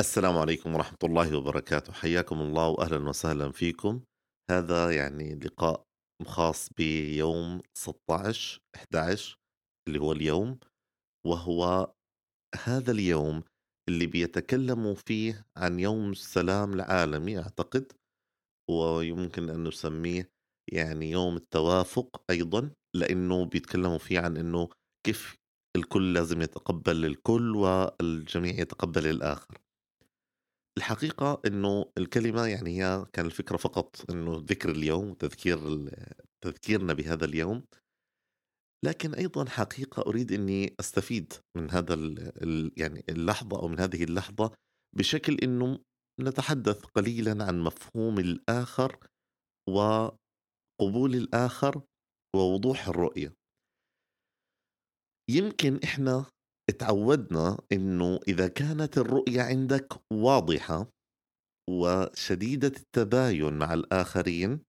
[0.00, 1.92] السلام عليكم ورحمة الله وبركاته.
[1.92, 4.00] حياكم الله وأهلا وسهلا فيكم.
[4.50, 5.84] هذا يعني لقاء
[6.26, 9.38] خاص بيوم 16 11
[9.88, 10.58] اللي هو اليوم
[11.26, 11.92] وهو
[12.64, 13.42] هذا اليوم
[13.88, 17.92] اللي بيتكلموا فيه عن يوم السلام العالمي أعتقد
[18.70, 20.30] ويمكن أن نسميه
[20.72, 24.68] يعني يوم التوافق أيضا لأنه بيتكلموا فيه عن أنه
[25.06, 25.36] كيف
[25.76, 29.69] الكل لازم يتقبل الكل والجميع يتقبل الآخر.
[30.78, 35.58] الحقيقة إنه الكلمة يعني هي كان الفكرة فقط إنه ذكر اليوم وتذكير
[36.44, 37.64] تذكيرنا بهذا اليوم.
[38.84, 41.94] لكن أيضا حقيقة أريد إني أستفيد من هذا
[42.76, 44.54] يعني اللحظة أو من هذه اللحظة
[44.96, 45.78] بشكل إنه
[46.20, 49.06] نتحدث قليلا عن مفهوم الآخر
[49.68, 51.82] وقبول الآخر
[52.36, 53.34] ووضوح الرؤية.
[55.30, 56.26] يمكن إحنا
[56.70, 60.90] اتعودنا إنه إذا كانت الرؤية عندك واضحة
[61.70, 64.62] وشديدة التباين مع الآخرين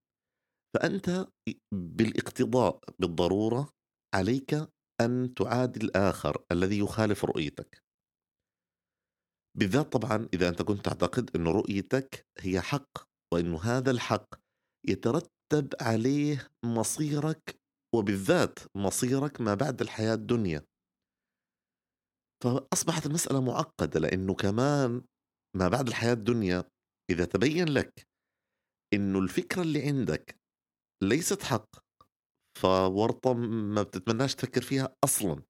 [0.74, 1.28] فأنت
[1.74, 3.70] بالاقتضاء بالضرورة
[4.14, 4.54] عليك
[5.00, 7.82] أن تعادي الآخر الذي يخالف رؤيتك.
[9.58, 14.34] بالذات طبعا إذا أنت كنت تعتقد أن رؤيتك هي حق وأنه هذا الحق
[14.88, 17.60] يترتب عليه مصيرك
[17.94, 20.62] وبالذات مصيرك ما بعد الحياة الدنيا.
[22.42, 25.04] فأصبحت المسألة معقدة لأنه كمان
[25.56, 26.64] ما بعد الحياة الدنيا
[27.10, 28.06] إذا تبين لك
[28.94, 30.36] إنه الفكرة اللي عندك
[31.02, 31.68] ليست حق
[32.60, 33.34] فورطة
[33.74, 35.42] ما بتتمناش تفكر فيها أصلا.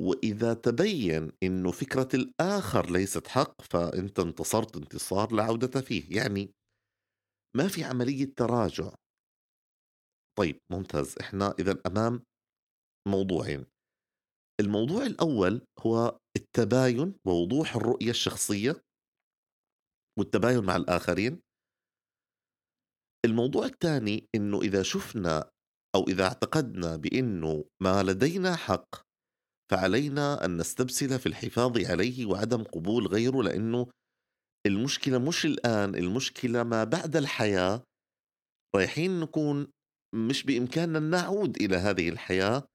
[0.00, 6.16] وإذا تبين إنه فكرة الآخر ليست حق فأنت انتصرت انتصار لا عودة فيه.
[6.16, 6.54] يعني
[7.56, 8.94] ما في عملية تراجع.
[10.38, 11.14] طيب ممتاز.
[11.20, 12.22] إحنا إذا أمام
[13.08, 13.66] موضوعين.
[14.60, 18.82] الموضوع الأول هو التباين ووضوح الرؤية الشخصية
[20.18, 21.40] والتباين مع الآخرين.
[23.24, 25.50] الموضوع الثاني إنه إذا شفنا
[25.94, 29.06] أو إذا اعتقدنا بأنه ما لدينا حق
[29.70, 33.86] فعلينا أن نستبسل في الحفاظ عليه وعدم قبول غيره لأنه
[34.66, 37.82] المشكلة مش الآن المشكلة ما بعد الحياة.
[38.76, 39.66] رايحين نكون
[40.14, 42.68] مش بإمكاننا نعود إلى هذه الحياة.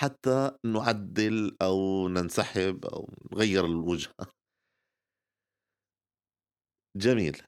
[0.00, 4.32] حتى نعدل أو ننسحب أو نغير الوجهة
[6.96, 7.42] جميل.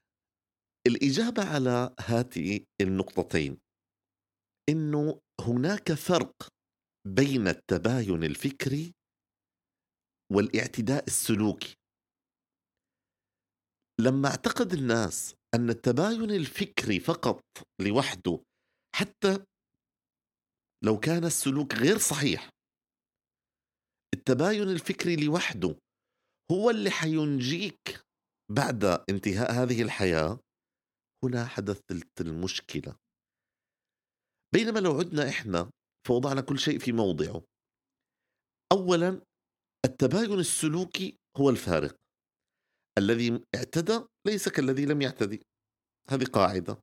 [0.87, 3.57] الإجابة على هاتي النقطتين.
[4.69, 6.33] إنه هناك فرق
[7.07, 8.93] بين التباين الفكري
[10.33, 11.75] والاعتداء السلوكي.
[14.01, 17.43] لما أعتقد الناس أن التباين الفكري فقط
[17.81, 18.43] لوحده
[18.95, 19.45] حتى
[20.85, 22.49] لو كان السلوك غير صحيح.
[24.13, 25.79] التباين الفكري لوحده
[26.51, 28.01] هو اللي حينجيك
[28.51, 30.39] بعد انتهاء هذه الحياة.
[31.23, 32.95] هنا حدثت المشكلة.
[34.53, 35.71] بينما لو عدنا إحنا
[36.07, 37.43] فوضعنا كل شيء في موضعه.
[38.71, 39.21] أولا
[39.85, 41.95] التباين السلوكي هو الفارق.
[42.97, 45.41] الذي اعتدى ليس كالذي لم يعتدي.
[46.09, 46.81] هذه قاعدة.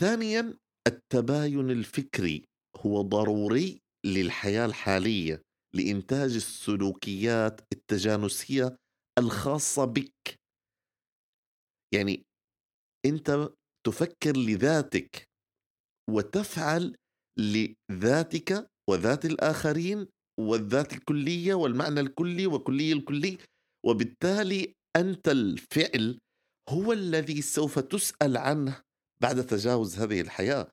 [0.00, 2.47] ثانيا التباين الفكري
[2.86, 5.42] هو ضروري للحياة الحالية
[5.74, 8.76] لإنتاج السلوكيات التجانسية
[9.18, 10.38] الخاصة بك.
[11.94, 12.22] يعني
[13.06, 13.48] أنت
[13.86, 15.28] تفكر لذاتك
[16.10, 16.96] وتفعل
[17.38, 20.06] لذاتك وذات الآخرين
[20.40, 23.38] والذات الكلية والمعنى الكلي وكلي الكلي
[23.86, 26.18] وبالتالي أنت الفعل
[26.70, 28.82] هو الذي سوف تسأل عنه
[29.22, 30.70] بعد تجاوز هذه الحياة.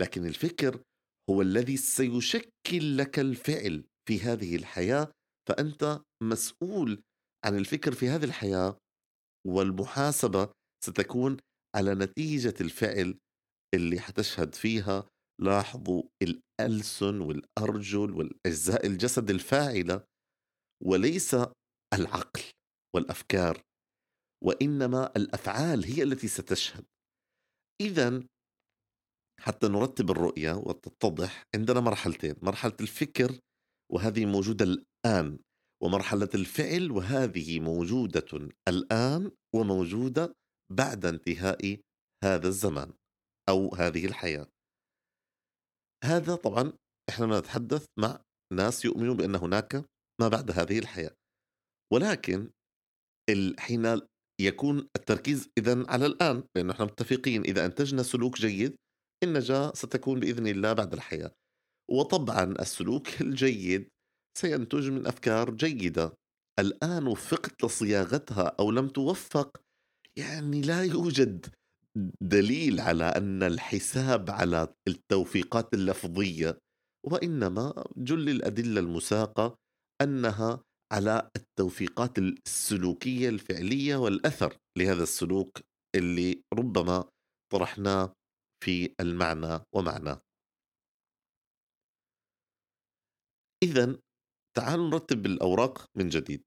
[0.00, 0.82] لكن الفكر
[1.32, 5.12] هو الذي سيشكل لك الفعل في هذه الحياة
[5.48, 7.02] فأنت مسؤول
[7.44, 8.78] عن الفكر في هذه الحياة
[9.46, 10.52] والمحاسبة
[10.84, 11.36] ستكون
[11.76, 13.18] على نتيجة الفعل
[13.74, 15.08] اللي حتشهد فيها.
[15.40, 20.04] لاحظوا الألسن والأرجل والأجزاء الجسد الفاعلة
[20.84, 21.36] وليس
[21.94, 22.42] العقل
[22.94, 23.62] والأفكار
[24.44, 26.84] وإنما الأفعال هي التي ستشهد.
[27.80, 28.22] إذا
[29.42, 33.38] حتى نرتب الرؤية وتتضح عندنا مرحلتين مرحلة الفكر
[33.92, 35.38] وهذه موجودة الآن
[35.82, 40.34] ومرحلة الفعل وهذه موجودة الآن وموجودة
[40.72, 41.80] بعد انتهاء
[42.24, 42.92] هذا الزمان
[43.48, 44.48] أو هذه الحياة.
[46.04, 46.72] هذا طبعا
[47.08, 48.20] إحنا نتحدث مع
[48.52, 49.84] ناس يؤمنون بأن هناك
[50.20, 51.14] ما بعد هذه الحياة.
[51.92, 52.50] ولكن
[53.58, 54.00] حين
[54.40, 58.76] يكون التركيز إذا على الآن لأنه إحنا متفقين إذا أنتجنا سلوك جيد
[59.22, 61.32] النجاة ستكون بإذن الله بعد الحياة.
[61.90, 63.88] وطبعا السلوك الجيد
[64.38, 66.12] سينتج من أفكار جيدة.
[66.58, 69.60] الآن وفقت لصياغتها أو لم توفق
[70.18, 71.46] يعني لا يوجد
[72.20, 76.58] دليل على أن الحساب على التوفيقات اللفظية
[77.06, 79.56] وإنما جل الأدلة المساقة
[80.02, 80.60] أنها
[80.92, 85.58] على التوفيقات السلوكية الفعلية والأثر لهذا السلوك
[85.94, 87.04] اللي ربما
[87.52, 88.12] طرحناه
[88.62, 90.22] في المعنى ومعناه
[93.62, 93.98] إذا
[94.56, 96.44] تعالوا نرتب الأوراق من جديد.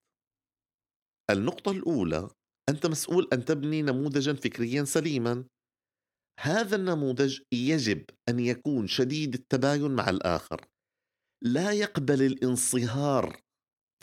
[1.29, 2.29] النقطة الأولى
[2.69, 5.45] أنت مسؤول أن تبني نموذجا فكريا سليما.
[6.39, 10.65] هذا النموذج يجب أن يكون شديد التباين مع الآخر.
[11.43, 13.41] لا يقبل الانصهار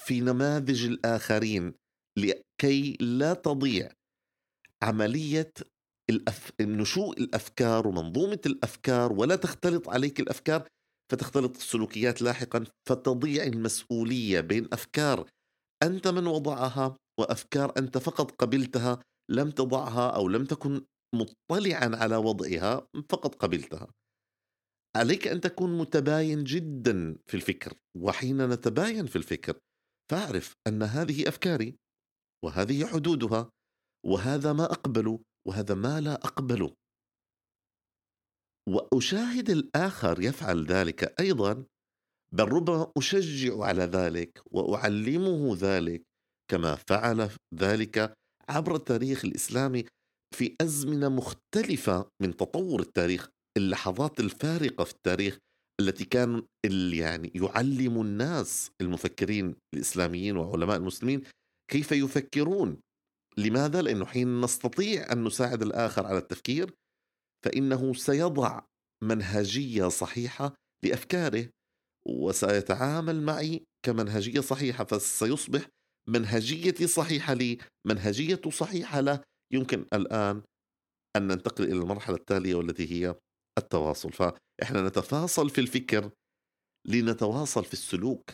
[0.01, 1.75] في نماذج الآخرين
[2.19, 3.93] لكي لا تضيع
[4.83, 5.53] عملية
[6.11, 6.53] الأف...
[6.61, 10.69] نشوء الأفكار ومنظومة الأفكار ولا تختلط عليك الأفكار
[11.13, 15.31] فتختلط السلوكيات لاحقا فتضيع المسؤولية بين أفكار
[15.83, 20.85] أنت من وضعها وأفكار أنت فقط قبلتها لم تضعها أو لم تكن
[21.15, 23.93] مطلعا على وضعها فقط قبلتها.
[24.97, 29.59] عليك أن تكون متباين جدا في الفكر وحين نتباين في الفكر
[30.11, 31.77] فاعرف أن هذه أفكاري
[32.45, 33.51] وهذه حدودها
[34.07, 36.75] وهذا ما أقبله وهذا ما لا أقبله.
[38.69, 41.65] وأشاهد الآخر يفعل ذلك أيضا
[42.35, 46.03] بل ربما أشجع على ذلك وأعلمه ذلك
[46.51, 48.13] كما فعل ذلك
[48.49, 49.85] عبر التاريخ الإسلامي
[50.35, 55.39] في أزمنة مختلفة من تطور التاريخ اللحظات الفارقة في التاريخ
[55.81, 56.43] التي كان
[56.93, 61.23] يعني يعلم الناس المفكرين الإسلاميين وعلماء المسلمين
[61.71, 62.81] كيف يفكرون.
[63.37, 66.75] لماذا؟ لأنه حين نستطيع أن نساعد الآخر على التفكير
[67.45, 68.61] فإنه سيضع
[69.03, 71.49] منهجية صحيحة لأفكاره
[72.09, 75.69] وسيتعامل معي كمنهجية صحيحة فسيصبح
[76.09, 79.21] منهجيتي صحيحة لي منهجيته صحيحة له.
[79.53, 80.43] يمكن الآن
[81.17, 83.15] أن ننتقل إلى المرحلة التالية والتي هي
[83.59, 84.13] التواصل.
[84.13, 86.11] فإحنا نتفاصل في الفكر
[86.89, 88.31] لنتواصل في السلوك.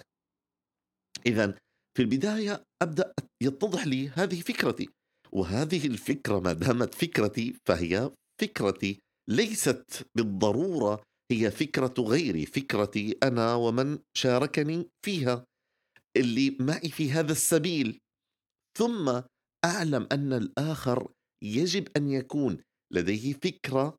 [1.26, 1.54] إذا
[1.98, 4.88] في البداية أبدأ يتضح لي هذه فكرتي
[5.32, 8.10] وهذه الفكرة ما دامت فكرتي فهي
[8.40, 11.02] فكرتي ليست بالضرورة
[11.32, 15.44] هي فكرة غيري فكرتي أنا ومن شاركني فيها
[16.16, 17.98] اللي معي في هذا السبيل.
[18.78, 19.20] ثم
[19.64, 21.12] أعلم أن الآخر
[21.44, 22.58] يجب أن يكون
[22.92, 23.96] لديه فكرة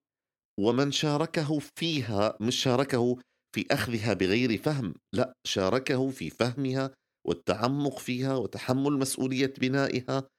[0.60, 3.20] ومن شاركه فيها مش شاركه
[3.56, 6.92] في أخذها بغير فهم لا شاركه في فهمها
[7.30, 10.30] والتعمق فيها وتحمل مسؤولية بنائها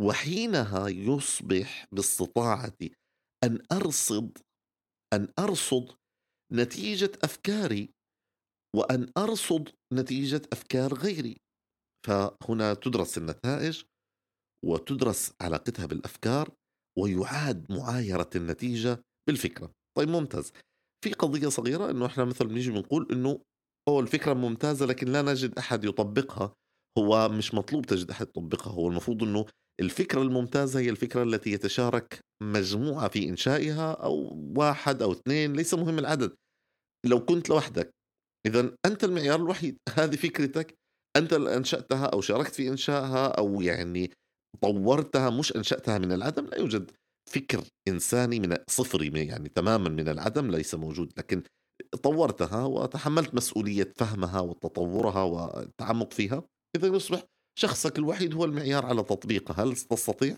[0.00, 2.94] وحينها يصبح باستطاعتي
[3.44, 4.38] أن أرصد
[5.14, 5.96] أن أرصد
[6.52, 7.90] نتيجة أفكاري
[8.76, 11.36] وأن أرصد نتيجة أفكار غيري.
[12.06, 13.82] فهنا تدرس النتائج
[14.64, 16.54] وتدرس علاقتها بالأفكار
[16.98, 19.72] ويعاد معايرة النتيجة بالفكرة.
[19.96, 20.52] طيب ممتاز.
[21.04, 23.40] في قضية صغيرة إنه إحنا مثلا بنيجي بنقول إنه
[23.88, 26.54] أو الفكرة ممتازة لكن لا نجد أحد يطبقها.
[26.98, 28.72] هو مش مطلوب تجد أحد يطبقها.
[28.72, 29.46] هو المفروض أنه
[29.80, 35.98] الفكرة الممتازة هي الفكرة التي يتشارك مجموعة في إنشائها أو واحد أو اثنين ليس مهم
[35.98, 36.36] العدد.
[37.06, 37.90] لو كنت لوحدك
[38.46, 39.78] إذا أنت المعيار الوحيد.
[39.98, 40.74] هذه فكرتك.
[41.16, 44.10] أنت اللي أنشأتها أو شاركت في إنشائها أو يعني
[44.62, 46.46] طورتها مش أنشأتها من العدم.
[46.46, 46.90] لا يوجد
[47.30, 51.12] فكر إنساني من صفري يعني تماما من العدم ليس موجود.
[51.16, 51.42] لكن
[52.02, 56.42] طورتها وتحملت مسؤولية فهمها وتطورها والتعمق فيها
[56.76, 57.22] إذا يصبح
[57.58, 59.64] شخصك الوحيد هو المعيار على تطبيقها.
[59.64, 60.36] هل تستطيع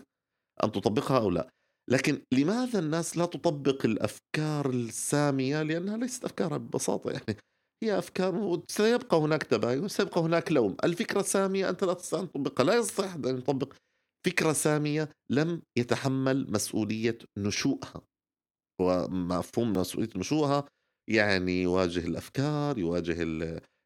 [0.63, 1.49] أن تطبقها أو لا؟
[1.89, 7.37] لكن لماذا الناس لا تطبق الأفكار السامية؟ لأنها ليست أفكار ببساطة يعني
[7.83, 10.75] هي أفكار سيبقى هناك تباين وسيبقى هناك لوم.
[10.83, 12.63] الفكرة سامية أنت لا تستطيع أن تطبقها.
[12.63, 13.73] لا يستطيع أن يطبق.
[14.25, 18.01] فكرة سامية لم يتحمل مسؤولية نشوئها
[18.81, 20.65] ومفهوم مسؤولية نشوئها
[21.07, 23.17] يعني يواجه الأفكار يواجه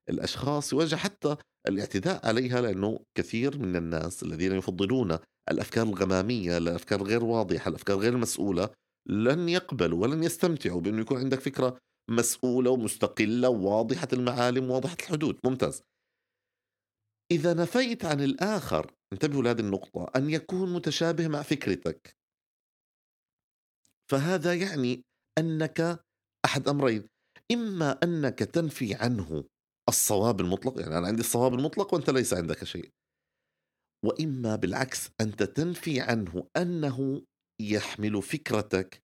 [0.10, 1.36] الأشخاص يواجه حتى
[1.68, 5.18] الاعتداء عليها لأنه كثير من الناس الذين يفضلون
[5.52, 8.70] الأفكار الغمامية الأفكار غير واضحة الأفكار غير مسؤولة
[9.10, 11.78] لن يقبلوا ولن يستمتعوا بأنه يكون عندك فكرة
[12.10, 15.40] مسؤولة ومستقلة وواضحة المعالم وواضحة الحدود.
[15.44, 15.82] ممتاز.
[17.32, 22.18] إذا نفيت عن الآخر انتبهوا لهذه النقطة أن يكون متشابه مع فكرتك.
[24.12, 25.04] فهذا يعني
[25.38, 26.05] أنك
[26.46, 27.08] أحد أمرين
[27.52, 29.44] إما أنك تنفي عنه
[29.90, 32.92] الصواب المطلق يعني أنا عندي الصواب المطلق وأنت ليس عندك شيء.
[34.06, 37.26] وإما بالعكس أنت تنفي عنه أنه
[37.62, 39.04] يحمل فكرتك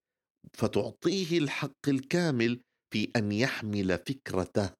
[0.53, 2.61] فتعطيه الحق الكامل
[2.93, 4.73] في أن يحمل فكرته.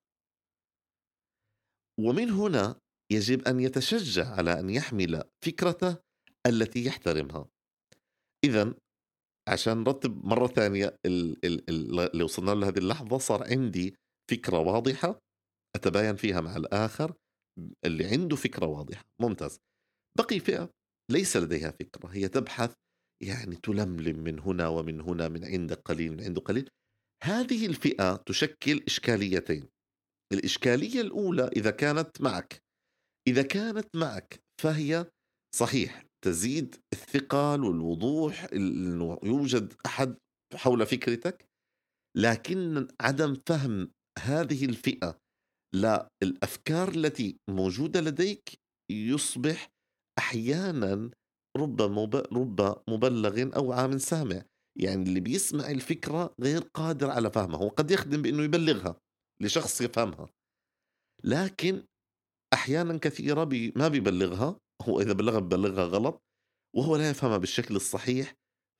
[1.99, 2.79] ومن هنا
[3.11, 5.97] يجب أن يتشجع على أن يحمل فكرته
[6.47, 7.47] التي يحترمها.
[8.43, 8.73] إذا
[9.49, 10.25] عشان نرتب
[11.45, 13.95] ال- ال- اللي وصلنا له هذه اللحظة صار عندي
[14.31, 15.19] فكرة واضحة
[15.75, 17.13] أتباين فيها مع الآخر
[17.85, 19.03] اللي عنده فكرة واضحة.
[19.21, 19.59] ممتاز.
[20.17, 20.69] بقي فئة
[21.11, 22.73] ليس لديها فكرة هي تبحث
[23.23, 26.69] يعني تلملم من هنا ومن هنا من عندك قليل من عنده قليل.
[27.23, 29.69] هذه الفئة تشكل إشكاليتين.
[30.33, 32.61] الإشكالية الأولى إذا كانت معك.
[33.27, 35.11] إذا كانت معك فهي
[35.55, 36.05] صحيح.
[36.25, 40.15] تزيد الثقل والوضوح إنه يوجد أحد
[40.55, 41.45] حول فكرتك.
[42.17, 45.17] لكن عدم فهم هذه الفئة
[45.75, 48.49] للافكار التي موجودة لديك
[48.91, 49.69] يصبح
[50.19, 51.11] أحيانا
[51.57, 51.81] رب.
[51.81, 54.41] رب مبلغ أو عام سامع.
[54.79, 57.57] يعني اللي بيسمع الفكرة غير قادر على فهمها.
[57.59, 58.95] هو قد يخدم بإنه يبلغها
[59.41, 60.29] لشخص يفهمها.
[61.23, 61.83] لكن
[62.53, 64.59] أحيانا كثيرة بي ما بيبلغها.
[64.81, 66.21] هو إذا بلغها ببلغها غلط
[66.75, 68.33] وهو لا يفهمها بالشكل الصحيح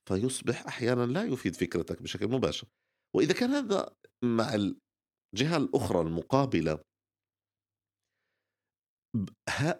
[0.10, 2.68] فيصبح أحيانا لا يفيد فكرتك بشكل مباشر.
[3.16, 6.80] وإذا كان هذا مع الجهة الأخرى المقابلة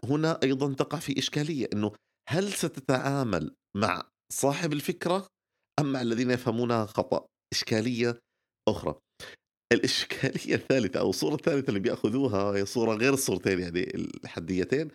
[0.06, 1.92] هنا أيضا تقع في إشكالية إنه
[2.30, 5.28] هل ستتعامل مع صاحب الفكرة
[5.80, 8.20] أم مع الذين يفهمونها خطأ؟ إشكالية
[8.70, 9.00] أخرى.
[9.74, 14.92] الإشكالية الثالثة أو الصورة الثالثة اللي بيأخذوها هي صورة غير الصورتين يعني الحديتين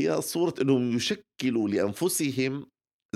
[0.00, 2.66] هي صورة أنهم يشكلوا لأنفسهم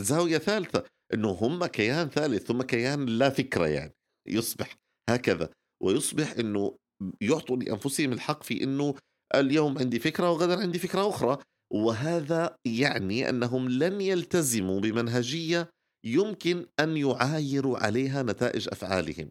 [0.00, 3.94] زاوية ثالثة أنه هم كيان ثالث هم كيان لا فكرة يعني
[4.28, 4.76] يصبح
[5.10, 5.50] هكذا.
[5.82, 6.76] ويصبح أنه
[7.20, 8.94] يعطوا لأنفسهم الحق في أنه
[9.34, 11.38] اليوم عندي فكرة وغدا عندي فكرة أخرى.
[11.72, 15.70] وهذا يعني أنهم لن يلتزموا بمنهجية
[16.06, 19.30] يمكن أن يعايروا عليها نتائج أفعالهم.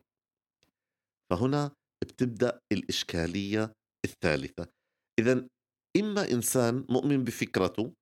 [1.31, 1.71] فهنا
[2.03, 3.73] بتبدأ الإشكالية
[4.05, 4.67] الثالثة.
[5.19, 5.47] إذا
[5.97, 7.93] إما إنسان مؤمن بفكرته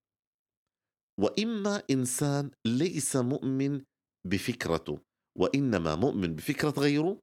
[1.19, 3.81] وإما إنسان ليس مؤمن
[4.27, 4.99] بفكرته
[5.39, 7.19] وإنما مؤمن بفكرة غيره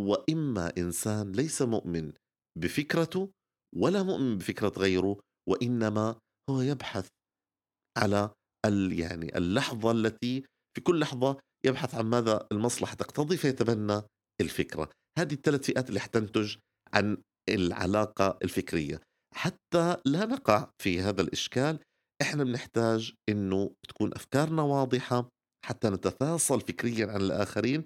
[0.00, 2.12] وإما إنسان ليس مؤمن
[2.58, 3.30] بفكرته
[3.76, 6.18] ولا مؤمن بفكرة غيره وإنما
[6.50, 7.08] هو يبحث
[7.98, 8.30] على
[8.92, 10.44] يعني اللحظة التي
[10.76, 14.02] في كل لحظة يبحث عن ماذا المصلحة تقتضي فيتبنى
[14.40, 14.90] الفكرة.
[15.18, 16.56] هذه الثلاث فئات اللي حتنتج
[16.92, 17.16] عن
[17.48, 19.00] العلاقة الفكرية.
[19.34, 21.78] حتى لا نقع في هذا الإشكال
[22.22, 25.28] إحنا بنحتاج إنه تكون أفكارنا واضحة
[25.64, 27.82] حتى نتفاصل فكريا عن الآخرين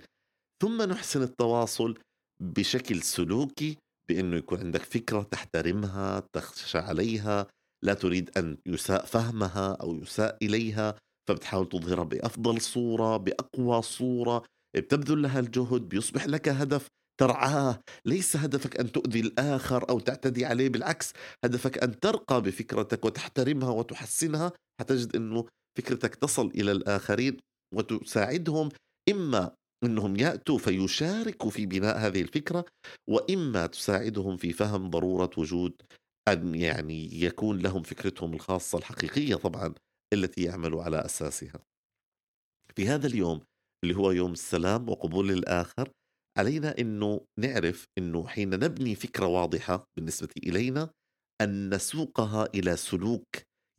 [0.62, 1.98] ثم نحسن التواصل
[2.42, 3.76] بشكل سلوكي
[4.08, 7.46] بأنه يكون عندك فكرة تحترمها تخشى عليها
[7.84, 10.94] لا تريد أن يساء فهمها أو يساء إليها
[11.28, 14.44] فبتحاول تظهرها بأفضل صورة بأقوى صورة
[14.76, 16.86] بتبذل لها الجهد بيصبح لك هدف.
[17.20, 17.80] ترعاه.
[18.04, 21.12] ليس هدفك أن تؤذي الآخر أو تعتدي عليه بالعكس
[21.44, 25.46] هدفك أن ترقى بفكرتك وتحترمها وتحسنها حتجد أنه
[25.78, 27.36] فكرتك تصل إلى الآخرين
[27.74, 28.68] وتساعدهم.
[29.10, 32.64] إما أنهم يأتوا فيشاركوا في بناء هذه الفكرة
[33.08, 35.82] وإما تساعدهم في فهم ضرورة وجود
[36.28, 39.74] أن يعني يكون لهم فكرتهم الخاصة الحقيقية طبعا
[40.12, 41.60] التي يعملوا على أساسها.
[42.76, 43.40] في هذا اليوم
[43.84, 45.90] اللي هو يوم السلام وقبول الآخر
[46.38, 50.90] علينا أنه نعرف أنه حين نبني فكرة واضحة بالنسبة إلينا
[51.40, 53.26] أن نسوقها إلى سلوك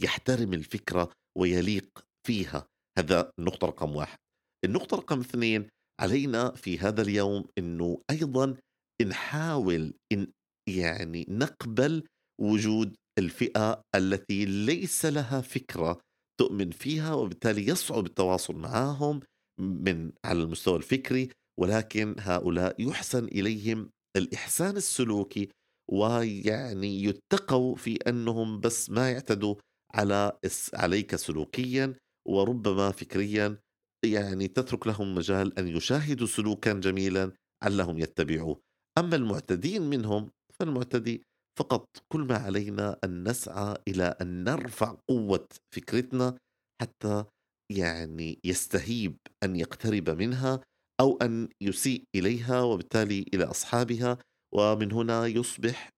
[0.01, 1.89] يحترم الفكرة ويليق
[2.27, 2.67] فيها.
[2.97, 4.17] هذا النقطة رقم واحد.
[4.65, 5.67] النقطة رقم اثنين
[6.01, 8.57] علينا في هذا اليوم أنه أيضا
[9.01, 10.27] نحاول إن
[10.69, 12.03] يعني نقبل
[12.41, 15.99] وجود الفئة التي ليس لها فكرة
[16.39, 19.19] تؤمن فيها وبالتالي يصعب التواصل معهم
[19.59, 21.29] من على المستوى الفكري
[21.61, 25.49] ولكن هؤلاء يحسن إليهم الإحسان السلوكي
[25.91, 29.55] ويعني يتقوا في أنهم بس ما يعتدوا
[29.95, 30.39] على
[30.73, 31.95] عليك سلوكيا
[32.27, 33.57] وربما فكريا
[34.05, 37.31] يعني تترك لهم مجال أن يشاهدوا سلوكا جميلا
[37.63, 38.61] علهم يتبعوه.
[38.97, 41.23] أما المعتدين منهم فالمعتدي
[41.59, 46.37] فقط كل ما علينا أن نسعى إلى أن نرفع قوة فكرتنا
[46.81, 47.25] حتى
[47.71, 50.61] يعني يستهيب أن يقترب منها
[51.01, 54.17] أو أن يسيء إليها وبالتالي إلى أصحابها
[54.53, 55.89] ومن هنا يصبح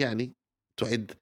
[0.00, 0.32] يعني
[0.80, 1.14] تعد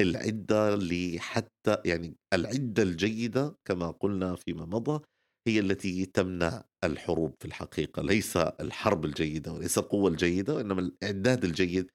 [0.00, 5.04] العدة لحتى يعني العدة الجيدة كما قلنا فيما مضى
[5.48, 8.02] هي التي تمنع الحروب في الحقيقة.
[8.02, 11.90] ليس الحرب الجيدة وليس القوة الجيدة وإنما الإعداد الجيد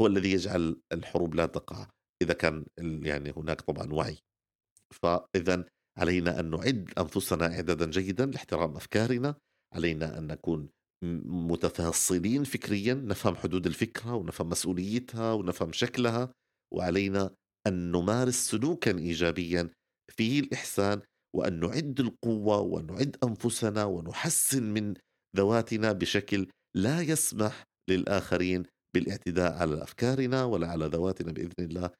[0.00, 1.86] هو الذي يجعل الحروب لا تقع
[2.22, 4.18] إذا كان يعني هناك طبعا وعي.
[5.02, 5.64] فاذا
[5.98, 9.34] علينا أن نعد أنفسنا إعدادا جيدا لاحترام أفكارنا
[9.74, 10.68] علينا أن نكون
[11.24, 16.32] متفاصلين فكريا نفهم حدود الفكرة ونفهم مسؤوليتها ونفهم شكلها
[16.74, 17.30] وعلينا
[17.66, 19.70] أن نمارس سلوكًا إيجابيًا
[20.16, 21.00] فيه الإحسان،
[21.36, 24.94] وأن نُعِد القوة ونُعِد أنفسنا ونحسّن من
[25.36, 26.46] ذواتنا بشكل
[26.76, 28.62] لا يسمح للآخرين
[28.94, 31.90] بالاعتداء على أفكارنا ولا على ذواتنا بإذن الله.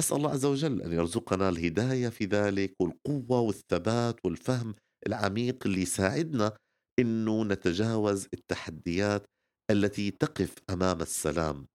[0.00, 4.74] أسأل الله عز وجل أن يرزقنا الهداية في ذلك والقوة والثبات والفهم
[5.06, 6.52] العميق اللي يساعدنا
[6.98, 9.26] إنه نتجاوز التحديات
[9.70, 11.66] التي تقف أمام السلام.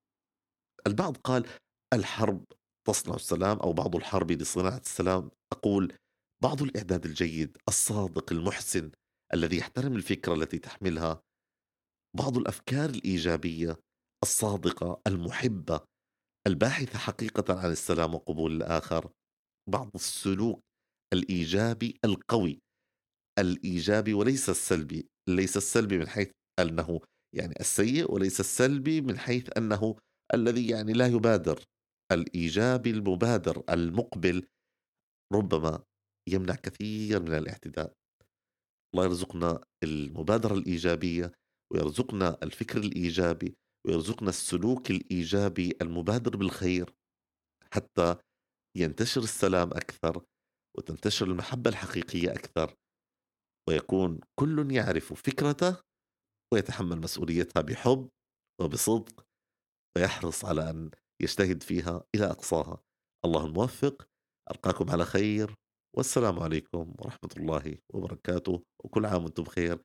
[0.88, 1.48] البعض قال:
[1.94, 2.46] "الحرب
[2.88, 5.32] تصنع السلام." أو بعض الحرب لصناعة السلام.
[5.54, 5.94] أقول:
[6.44, 8.92] بعض الإعداد الجيد، الصادق، المحسن،
[9.34, 11.22] الذي يحترم الفكرة التي تحملها،
[12.18, 13.78] بعض الأفكار الإيجابية
[14.24, 15.80] الصادقة، المحبة،
[16.48, 19.12] الباحثة حقيقة عن السلام وقبول الآخر،
[19.70, 20.60] بعض السلوك
[21.14, 22.60] الإيجابي القوي،
[23.40, 27.00] الإيجابي وليس السلبي، ليس السلبي من حيث أنه
[27.36, 29.96] يعني السيء، وليس السلبي من حيث أنه
[30.34, 31.64] الذي يعني لا يبادر،
[32.12, 34.48] الإيجابي المبادر المقبل
[35.34, 35.84] ربما
[36.30, 37.94] يمنع كثير من الاعتداء.
[38.94, 41.32] الله يرزقنا المبادرة الإيجابية،
[41.74, 43.56] ويرزقنا الفكر الإيجابي،
[43.88, 46.94] ويرزقنا السلوك الإيجابي المبادر بالخير،
[47.74, 48.16] حتى
[48.78, 50.24] ينتشر السلام أكثر،
[50.78, 52.76] وتنتشر المحبة الحقيقية أكثر،
[53.70, 55.78] ويكون كلٌ يعرف فكرته
[56.54, 58.10] ويتحمل مسؤوليتها بحب
[58.62, 59.26] وبصدق،
[59.98, 62.82] ويحرص على أن يجتهد فيها إلى أقصاها.
[63.26, 64.08] الله الموفق،
[64.52, 65.56] ألقاكم على خير،
[65.98, 69.84] والسلام عليكم ورحمة الله وبركاته، وكل عام وأنتم بخير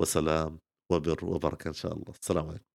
[0.00, 0.58] وسلام
[0.92, 2.12] وبر وبركة إن شاء الله.
[2.22, 2.71] السلام عليكم.